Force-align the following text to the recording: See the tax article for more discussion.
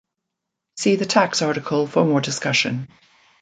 See 0.77 0.95
the 0.95 1.05
tax 1.05 1.43
article 1.43 1.85
for 1.85 2.03
more 2.03 2.21
discussion. 2.21 2.87